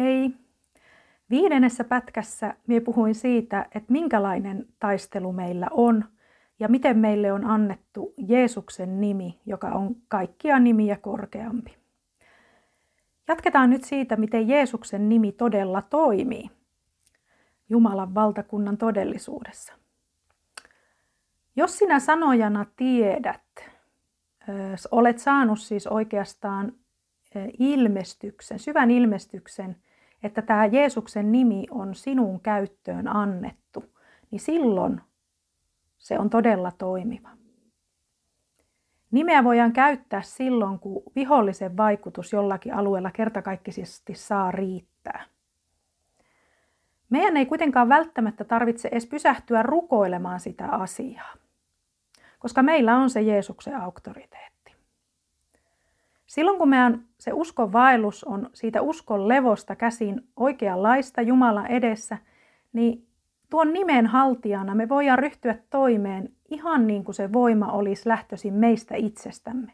[0.00, 0.30] Hei!
[1.30, 6.04] Viidennessä pätkässä minä puhuin siitä, että minkälainen taistelu meillä on
[6.60, 11.76] ja miten meille on annettu Jeesuksen nimi, joka on kaikkia nimiä korkeampi.
[13.28, 16.50] Jatketaan nyt siitä, miten Jeesuksen nimi todella toimii
[17.68, 19.72] Jumalan valtakunnan todellisuudessa.
[21.56, 23.70] Jos sinä sanojana tiedät,
[24.90, 26.72] olet saanut siis oikeastaan
[27.58, 29.76] ilmestyksen, syvän ilmestyksen,
[30.22, 33.84] että tämä Jeesuksen nimi on sinun käyttöön annettu,
[34.30, 35.00] niin silloin
[35.98, 37.28] se on todella toimiva.
[39.10, 45.24] Nimeä voidaan käyttää silloin, kun vihollisen vaikutus jollakin alueella kertakaikkisesti saa riittää.
[47.10, 51.34] Meidän ei kuitenkaan välttämättä tarvitse edes pysähtyä rukoilemaan sitä asiaa,
[52.38, 54.59] koska meillä on se Jeesuksen auktoriteetti.
[56.30, 62.18] Silloin kun meidän se uskon vaellus on siitä uskon levosta käsin oikeanlaista Jumalan edessä,
[62.72, 63.06] niin
[63.50, 68.94] tuon nimen haltijana me voidaan ryhtyä toimeen ihan niin kuin se voima olisi lähtöisin meistä
[68.96, 69.72] itsestämme.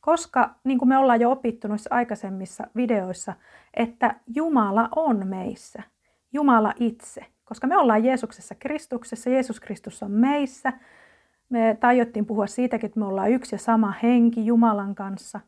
[0.00, 3.34] Koska, niin kuin me ollaan jo opittu noissa aikaisemmissa videoissa,
[3.74, 5.82] että Jumala on meissä.
[6.32, 7.26] Jumala itse.
[7.44, 10.72] Koska me ollaan Jeesuksessa Kristuksessa, Jeesus Kristus on meissä.
[11.48, 15.40] Me tajottiin puhua siitäkin, että me ollaan yksi ja sama henki Jumalan kanssa.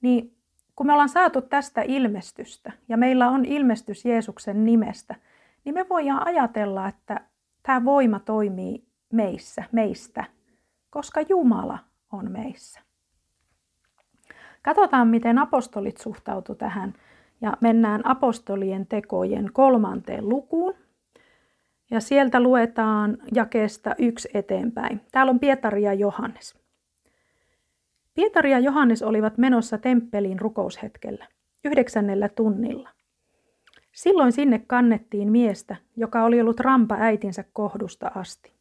[0.00, 0.36] Niin
[0.76, 5.14] kun me ollaan saatu tästä ilmestystä ja meillä on ilmestys Jeesuksen nimestä,
[5.64, 7.20] niin me voidaan ajatella, että
[7.62, 10.24] tämä voima toimii meissä, meistä,
[10.90, 11.78] koska Jumala
[12.12, 12.80] on meissä.
[14.62, 16.94] Katsotaan, miten apostolit suhtautu tähän
[17.40, 20.74] ja mennään apostolien tekojen kolmanteen lukuun.
[21.90, 25.00] Ja sieltä luetaan jakeesta yksi eteenpäin.
[25.12, 26.67] Täällä on Pietari ja Johannes.
[28.18, 31.26] Pietari ja Johannes olivat menossa temppeliin rukoushetkellä,
[31.64, 32.88] yhdeksännellä tunnilla.
[33.92, 38.52] Silloin sinne kannettiin miestä, joka oli ollut rampa äitinsä kohdusta asti.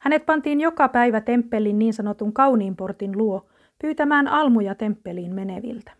[0.00, 3.46] Hänet pantiin joka päivä temppelin niin sanotun kauniin portin luo
[3.78, 5.92] pyytämään almuja temppeliin meneviltä.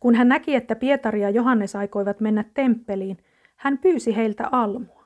[0.00, 3.18] Kun hän näki, että Pietari ja Johannes aikoivat mennä temppeliin,
[3.56, 5.04] hän pyysi heiltä almua.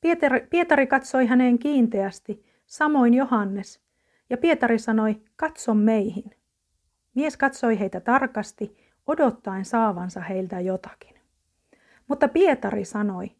[0.00, 3.87] Pietari, Pietari katsoi häneen kiinteästi, samoin Johannes,
[4.30, 6.30] ja Pietari sanoi, katso meihin.
[7.14, 11.14] Mies katsoi heitä tarkasti, odottaen saavansa heiltä jotakin.
[12.08, 13.30] Mutta Pietari sanoi,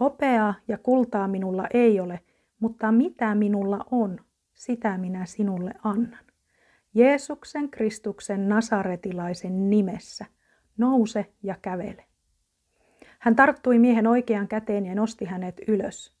[0.00, 2.20] hopeaa ja kultaa minulla ei ole,
[2.60, 4.20] mutta mitä minulla on,
[4.54, 6.24] sitä minä sinulle annan.
[6.94, 10.26] Jeesuksen Kristuksen nasaretilaisen nimessä,
[10.76, 12.04] nouse ja kävele.
[13.18, 16.14] Hän tarttui miehen oikean käteen ja nosti hänet ylös.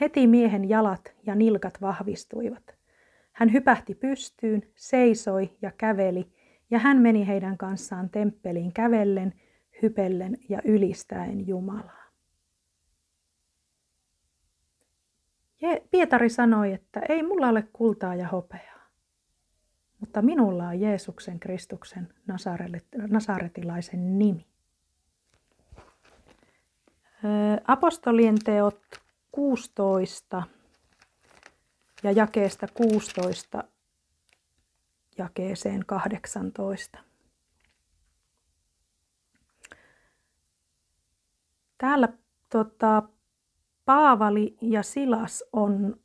[0.00, 2.81] Heti miehen jalat ja nilkat vahvistuivat.
[3.32, 6.32] Hän hypähti pystyyn, seisoi ja käveli,
[6.70, 9.34] ja hän meni heidän kanssaan temppeliin kävellen,
[9.82, 12.02] hypellen ja ylistäen Jumalaa.
[15.90, 18.86] Pietari sanoi, että ei mulla ole kultaa ja hopeaa,
[20.00, 22.08] mutta minulla on Jeesuksen Kristuksen
[23.10, 24.46] nasaretilaisen nimi.
[27.66, 28.80] Apostolien teot
[29.32, 30.42] 16
[32.02, 33.64] ja jakeesta 16
[35.18, 36.98] jakeeseen 18.
[41.78, 42.08] Täällä
[42.50, 43.02] tota,
[43.84, 45.96] Paavali ja Silas on,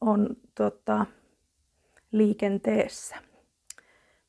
[0.00, 1.06] on tota,
[2.12, 3.16] liikenteessä.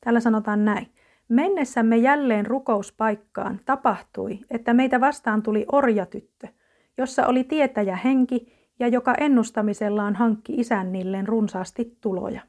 [0.00, 0.92] Täällä sanotaan näin.
[1.28, 6.48] Mennessämme jälleen rukouspaikkaan tapahtui, että meitä vastaan tuli orjatyttö,
[6.98, 12.40] jossa oli tietäjä henki ja joka ennustamisellaan hankki isännilleen runsaasti tuloja.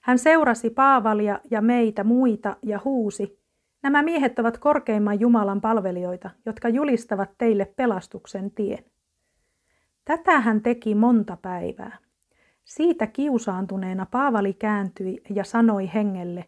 [0.00, 3.38] Hän seurasi Paavalia ja meitä muita ja huusi,
[3.82, 8.84] nämä miehet ovat korkeimman Jumalan palvelijoita, jotka julistavat teille pelastuksen tien.
[10.04, 11.98] Tätä hän teki monta päivää.
[12.64, 16.44] Siitä kiusaantuneena Paavali kääntyi ja sanoi hengelle,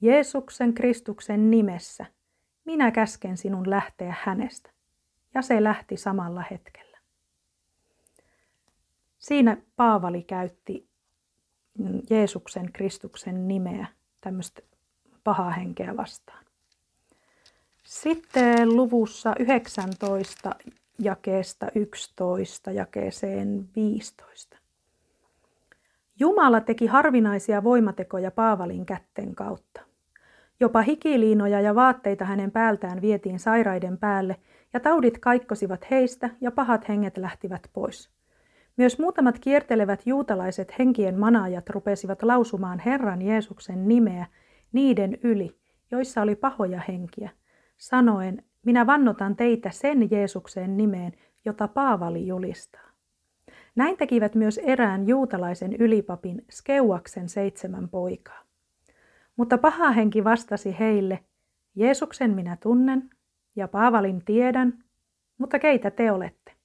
[0.00, 2.06] Jeesuksen Kristuksen nimessä,
[2.64, 4.70] minä käsken sinun lähteä hänestä.
[5.34, 6.89] Ja se lähti samalla hetkellä.
[9.20, 10.88] Siinä Paavali käytti
[12.10, 13.86] Jeesuksen Kristuksen nimeä
[14.20, 14.62] tämmöistä
[15.24, 16.44] pahaa henkeä vastaan.
[17.84, 20.54] Sitten luvussa 19
[20.98, 24.58] jakeesta 11 jakeeseen 15.
[26.18, 29.80] Jumala teki harvinaisia voimatekoja Paavalin kätten kautta.
[30.60, 34.36] Jopa hikiliinoja ja vaatteita hänen päältään vietiin sairaiden päälle,
[34.72, 38.19] ja taudit kaikkosivat heistä, ja pahat henget lähtivät pois.
[38.80, 44.26] Myös muutamat kiertelevät juutalaiset henkien manaajat rupesivat lausumaan Herran Jeesuksen nimeä
[44.72, 45.56] niiden yli,
[45.90, 47.30] joissa oli pahoja henkiä,
[47.76, 51.12] sanoen, minä vannotan teitä sen Jeesuksen nimeen,
[51.44, 52.90] jota Paavali julistaa.
[53.76, 58.42] Näin tekivät myös erään juutalaisen ylipapin Skeuaksen seitsemän poikaa.
[59.36, 61.18] Mutta paha henki vastasi heille,
[61.74, 63.10] Jeesuksen minä tunnen
[63.56, 64.84] ja Paavalin tiedän,
[65.38, 66.59] mutta keitä te olette?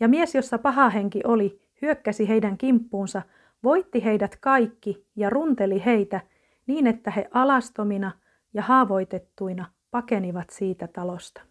[0.00, 3.22] Ja mies, jossa paha henki oli, hyökkäsi heidän kimppuunsa,
[3.62, 6.20] voitti heidät kaikki ja runteli heitä
[6.66, 8.12] niin, että he alastomina
[8.54, 11.42] ja haavoitettuina pakenivat siitä talosta.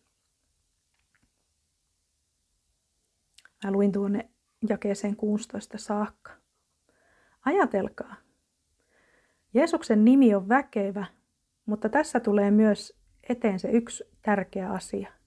[3.64, 4.30] Mä luin tuonne
[4.70, 6.32] jakeeseen 16 saakka.
[7.46, 8.16] Ajatelkaa.
[9.54, 11.06] Jeesuksen nimi on väkevä,
[11.66, 13.00] mutta tässä tulee myös
[13.30, 15.19] eteen se yksi tärkeä asia.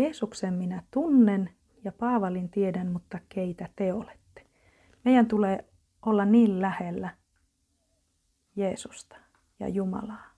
[0.00, 1.50] Jeesuksen minä tunnen
[1.84, 4.46] ja Paavalin tiedän, mutta keitä te olette.
[5.04, 5.64] Meidän tulee
[6.06, 7.16] olla niin lähellä
[8.56, 9.16] Jeesusta
[9.60, 10.30] ja Jumalaa,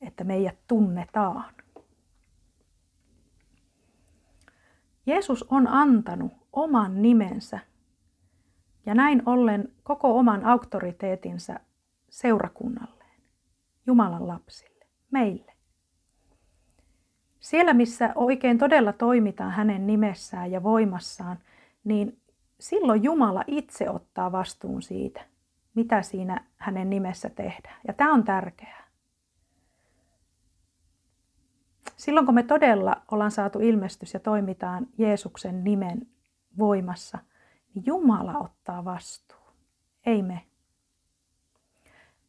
[0.00, 1.54] että meidät tunnetaan.
[5.06, 7.58] Jeesus on antanut oman nimensä
[8.86, 11.60] ja näin ollen koko oman auktoriteetinsa
[12.10, 13.20] seurakunnalleen,
[13.86, 15.57] Jumalan lapsille, meille.
[17.40, 21.38] Siellä, missä oikein todella toimitaan hänen nimessään ja voimassaan,
[21.84, 22.20] niin
[22.60, 25.20] silloin Jumala itse ottaa vastuun siitä,
[25.74, 27.80] mitä siinä hänen nimessä tehdään.
[27.86, 28.88] Ja tämä on tärkeää.
[31.96, 36.06] Silloin kun me todella ollaan saatu ilmestys ja toimitaan Jeesuksen nimen
[36.58, 37.18] voimassa,
[37.74, 39.46] niin Jumala ottaa vastuu,
[40.06, 40.40] ei me.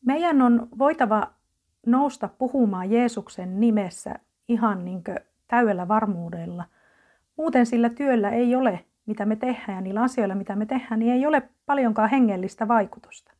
[0.06, 1.33] Meidän on voitava
[1.85, 4.15] nousta puhumaan Jeesuksen nimessä
[4.50, 5.04] ihan niin
[5.48, 6.66] täydellä varmuudella.
[7.38, 11.13] Muuten sillä työllä ei ole, mitä me tehdään, ja niillä asioilla, mitä me tehdään, niin
[11.13, 13.31] ei ole paljonkaan hengellistä vaikutusta.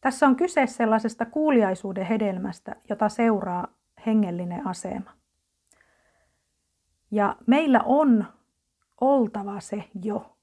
[0.00, 3.68] Tässä on kyse sellaisesta kuuliaisuuden hedelmästä, jota seuraa
[4.06, 5.10] hengellinen asema.
[7.10, 8.24] Ja meillä on
[9.00, 10.36] oltava se jo.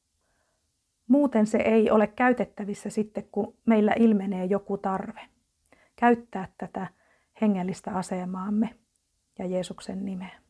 [1.07, 5.21] Muuten se ei ole käytettävissä sitten, kun meillä ilmenee joku tarve.
[5.95, 6.87] Käyttää tätä
[7.41, 8.75] hengellistä asemaamme
[9.41, 10.41] ja Jeesuksen nimeä.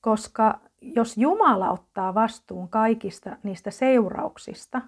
[0.00, 4.80] Koska jos Jumala ottaa vastuun kaikista niistä seurauksista,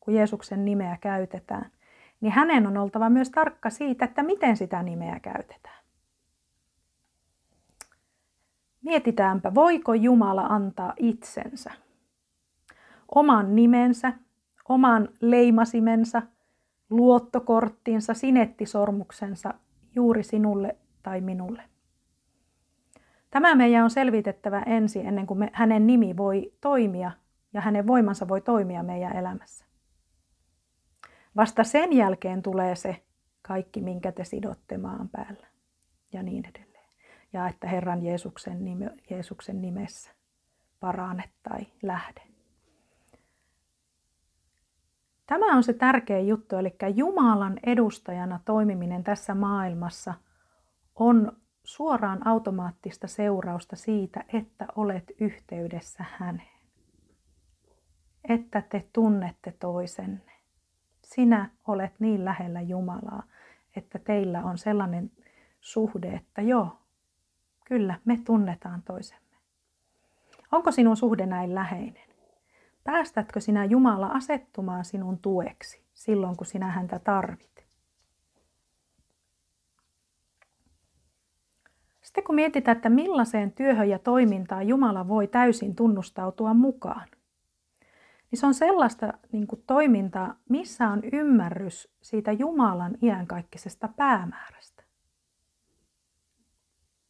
[0.00, 1.70] kun Jeesuksen nimeä käytetään,
[2.20, 5.84] niin hänen on oltava myös tarkka siitä, että miten sitä nimeä käytetään.
[8.82, 11.70] Mietitäänpä, voiko Jumala antaa itsensä,
[13.14, 14.12] oman nimensä,
[14.68, 16.22] oman leimasimensa,
[16.90, 19.54] luottokorttinsa, sinettisormuksensa
[19.94, 20.76] juuri sinulle
[21.06, 21.62] tai minulle.
[23.30, 27.10] Tämä meidän on selvitettävä ensin ennen kuin me, hänen nimi voi toimia
[27.52, 29.64] ja hänen voimansa voi toimia meidän elämässä.
[31.36, 33.02] Vasta sen jälkeen tulee se
[33.42, 35.46] kaikki, minkä te sidotte maan päällä
[36.12, 36.90] ja niin edelleen.
[37.32, 40.12] Ja että Herran Jeesuksen, nime, Jeesuksen nimessä
[40.80, 42.22] parane tai lähde.
[45.26, 50.14] Tämä on se tärkeä juttu, eli Jumalan edustajana toimiminen tässä maailmassa
[50.96, 51.32] on
[51.64, 56.56] suoraan automaattista seurausta siitä, että olet yhteydessä häneen.
[58.28, 60.32] Että te tunnette toisenne
[61.04, 63.22] sinä olet niin lähellä Jumalaa,
[63.76, 65.10] että teillä on sellainen
[65.60, 66.78] suhde, että joo,
[67.64, 69.36] kyllä, me tunnetaan toisemme.
[70.52, 72.08] Onko sinun suhde näin läheinen?
[72.84, 77.65] Päästätkö sinä Jumala asettumaan sinun tueksi silloin, kun sinä häntä tarvit?
[82.16, 87.08] Sitten kun mietitään, että millaiseen työhön ja toimintaan Jumala voi täysin tunnustautua mukaan,
[88.30, 94.82] niin se on sellaista niin kuin toimintaa, missä on ymmärrys siitä Jumalan iankaikkisesta päämäärästä.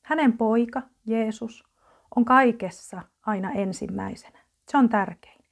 [0.02, 1.64] Hänen poika, Jeesus,
[2.16, 4.38] on kaikessa aina ensimmäisenä.
[4.68, 5.44] Se on tärkein.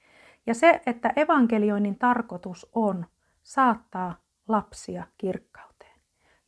[0.46, 3.06] Ja se, että evankelioinnin tarkoitus on
[3.42, 4.14] saattaa
[4.49, 6.00] lapsia kirkkauteen.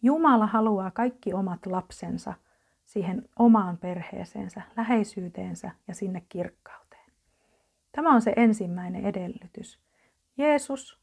[0.02, 2.34] Jumala haluaa kaikki omat lapsensa
[2.96, 7.12] siihen omaan perheeseensä, läheisyyteensä ja sinne kirkkauteen.
[7.92, 9.78] Tämä on se ensimmäinen edellytys.
[10.36, 11.00] Jeesus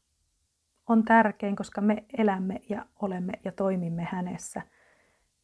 [0.88, 4.62] on tärkein, koska me elämme ja olemme ja toimimme hänessä.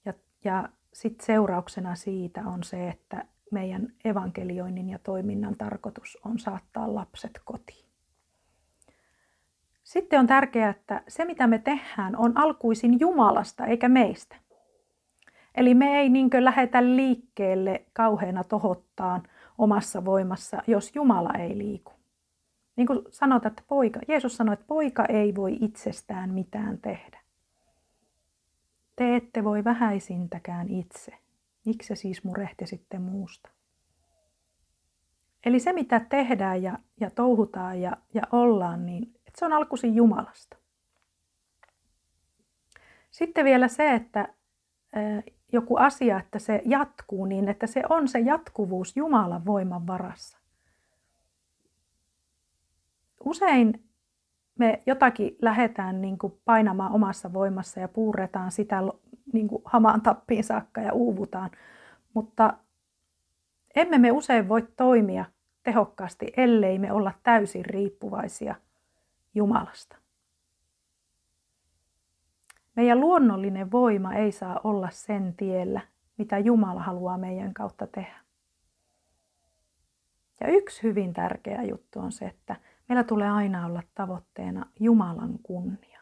[0.04, 0.12] Ja,
[0.44, 7.40] ja sitten seurauksena siitä on se, että meidän evankelioinnin ja toiminnan tarkoitus on saattaa lapset
[7.44, 7.86] kotiin.
[9.82, 14.49] Sitten on tärkeää, että se mitä me tehdään on alkuisin Jumalasta eikä meistä.
[15.54, 19.22] Eli me ei niinkö lähetä liikkeelle kauheana tohottaan–
[19.60, 21.92] omassa voimassa, jos Jumala ei liiku.
[22.76, 27.20] Niin kuin sanotaan, että poika, Jeesus sanoi, että poika ei voi itsestään mitään tehdä.
[28.96, 31.12] Te ette voi vähäisintäkään itse.
[31.64, 33.50] Miksi siis murehtisitte muusta?
[35.46, 39.94] Eli se, mitä tehdään ja, ja touhutaan ja, ja ollaan, niin että se on alkuisin
[39.94, 40.56] Jumalasta.
[43.10, 44.28] Sitten vielä se, että
[45.52, 50.38] joku asia, että se jatkuu niin, että se on se jatkuvuus Jumalan voiman varassa.
[53.24, 53.84] Usein
[54.58, 58.82] me jotakin lähdetään niin kuin painamaan omassa voimassa ja puuretaan sitä
[59.32, 61.50] niin kuin hamaan tappiin saakka ja uuvutaan,
[62.14, 62.54] mutta
[63.76, 65.24] emme me usein voi toimia
[65.62, 68.54] tehokkaasti, ellei me olla täysin riippuvaisia
[69.34, 69.96] Jumalasta.
[72.76, 75.80] Meidän luonnollinen voima ei saa olla sen tiellä,
[76.16, 78.20] mitä Jumala haluaa meidän kautta tehdä.
[80.40, 82.56] Ja yksi hyvin tärkeä juttu on se, että
[82.88, 86.00] meillä tulee aina olla tavoitteena Jumalan kunnia.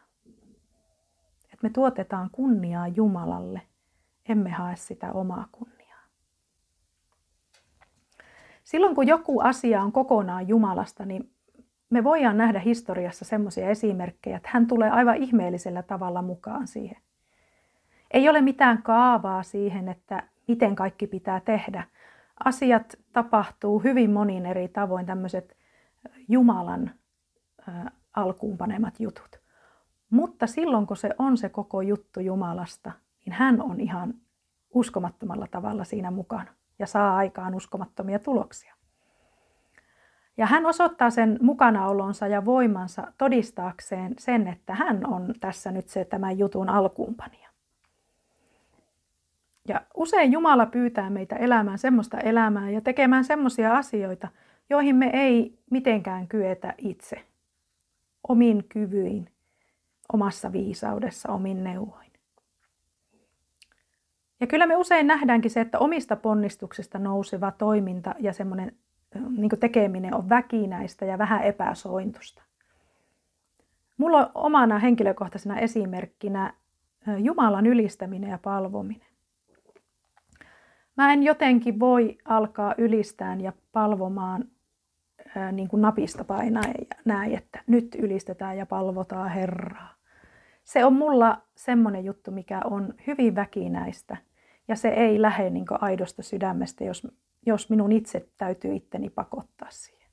[1.43, 3.61] Että me tuotetaan kunniaa Jumalalle,
[4.29, 5.79] emme hae sitä omaa kunniaa.
[8.63, 11.31] Silloin kun joku asia on kokonaan Jumalasta, niin
[11.89, 16.97] me voidaan nähdä historiassa semmoisia esimerkkejä, että hän tulee aivan ihmeellisellä tavalla mukaan siihen.
[18.11, 21.83] Ei ole mitään kaavaa siihen, että miten kaikki pitää tehdä.
[22.45, 25.57] Asiat tapahtuu hyvin monin eri tavoin, tämmöiset
[26.27, 26.91] Jumalan
[28.15, 29.39] alkuunpanemat jutut.
[30.09, 32.91] Mutta silloin, kun se on se koko juttu Jumalasta,
[33.25, 34.13] niin hän on ihan
[34.73, 38.78] uskomattomalla tavalla siinä mukana ja saa aikaan uskomattomia tuloksia.
[40.39, 46.05] Ja hän osoittaa sen mukanaolonsa ja voimansa todistaakseen sen, että hän on tässä nyt se
[46.05, 47.49] tämän jutun alkuunpanija.
[49.67, 54.27] Ja usein Jumala pyytää meitä elämään semmoista elämää ja tekemään semmoisia asioita,
[54.69, 57.25] joihin me ei mitenkään kyetä itse.
[58.27, 59.29] Omin kyvyin,
[60.13, 62.11] omassa viisaudessa, omin neuvoin.
[64.39, 68.75] Ja kyllä me usein nähdäänkin se, että omista ponnistuksista nouseva toiminta ja semmoinen
[69.37, 72.41] niin tekeminen on väkinäistä ja vähän epäsointusta.
[73.97, 76.53] Mulla on omana henkilökohtaisena esimerkkinä
[77.17, 79.07] Jumalan ylistäminen ja palvominen.
[80.97, 84.45] Mä en jotenkin voi alkaa ylistään ja palvomaan
[85.51, 89.93] niin kuin napista painaen ja näin, että nyt ylistetään ja palvotaan Herraa.
[90.63, 94.17] Se on mulla semmoinen juttu, mikä on hyvin väkinäistä
[94.67, 97.07] ja se ei lähde niin aidosta sydämestä, jos
[97.45, 100.09] jos minun itse täytyy itteni pakottaa siihen.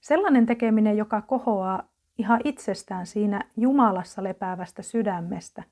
[0.00, 1.88] Sellainen tekeminen, joka kohoaa
[2.18, 5.62] ihan itsestään siinä Jumalassa lepäävästä sydämestä,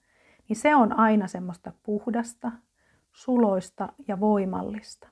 [0.48, 2.52] niin se on aina semmoista puhdasta,
[3.12, 5.08] suloista ja voimallista.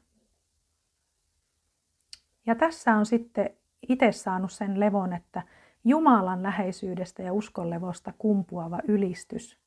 [2.46, 3.50] Ja tässä on sitten
[3.88, 5.42] itse saanut sen levon, että
[5.84, 9.58] Jumalan läheisyydestä ja uskonlevosta kumpuava ylistys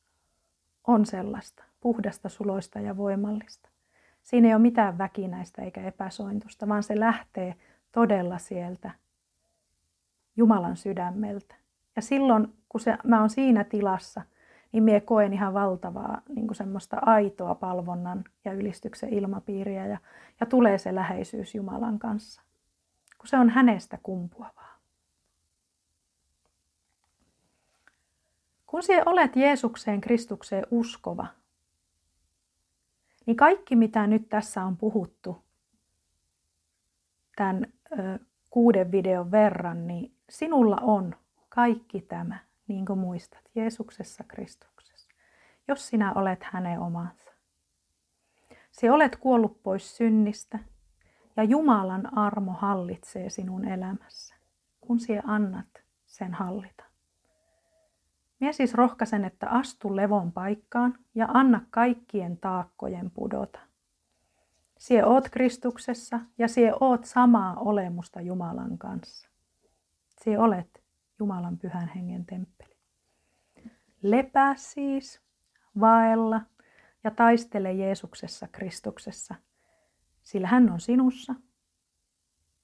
[0.88, 3.70] on sellaista puhdasta, suloista ja voimallista.
[4.24, 7.56] Siinä ei ole mitään väkinäistä eikä epäsointusta, vaan se lähtee
[7.92, 8.92] todella sieltä
[10.36, 11.56] Jumalan sydämeltä.
[11.96, 14.22] Ja silloin, kun se, mä oon siinä tilassa,
[14.72, 19.98] niin mie koen ihan valtavaa niin semmoista aitoa palvonnan ja ylistyksen ilmapiiriä ja,
[20.40, 22.42] ja tulee se läheisyys Jumalan kanssa,
[23.18, 24.80] kun se on hänestä kumpuavaa.
[28.66, 31.28] Kun sinä olet Jeesukseen Kristukseen uskova,
[33.30, 35.44] niin kaikki mitä nyt tässä on puhuttu
[37.36, 38.20] tämän ö,
[38.50, 41.16] kuuden videon verran, niin sinulla on
[41.50, 45.10] kaikki tämä, niin kuin muistat, Jeesuksessa Kristuksessa,
[45.68, 47.32] jos sinä olet hänen omansa.
[48.72, 50.60] Si olet kuollut pois synnistä
[51.38, 54.36] ja Jumalan armo hallitsee sinun elämässä,
[54.82, 56.84] kun sinä annat sen hallita.
[58.40, 63.60] Mie siis rohkaisen, että astu levon paikkaan ja anna kaikkien taakkojen pudota.
[64.80, 69.30] Sie oot Kristuksessa ja sie oot samaa olemusta Jumalan kanssa.
[70.24, 70.84] Sie olet
[71.20, 72.76] Jumalan pyhän hengen temppeli.
[74.02, 75.22] Lepää siis,
[75.80, 76.42] vaella
[77.04, 79.36] ja taistele Jeesuksessa Kristuksessa,
[80.24, 81.36] sillä hän on sinussa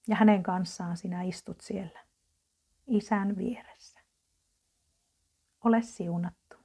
[0.08, 2.00] ja hänen kanssaan sinä istut siellä,
[2.88, 3.95] isän vieressä.
[5.66, 6.65] Ole siunattu.